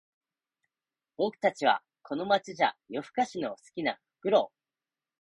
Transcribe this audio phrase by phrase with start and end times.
[1.15, 4.57] 僕たちはこの街じゃ夜ふかしの好きなフクロウ